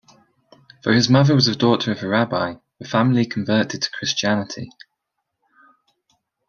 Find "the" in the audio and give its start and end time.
1.45-1.53, 2.79-2.87